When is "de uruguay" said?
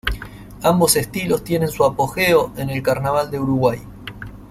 3.29-3.79